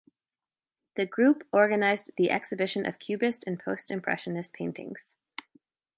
The 0.95 1.05
group 1.05 1.47
organized 1.53 2.09
the 2.17 2.31
exhibition 2.31 2.87
of 2.87 2.97
Cubist 2.97 3.43
and 3.45 3.59
Post-Impressionist 3.59 4.51
paintings. 4.51 5.13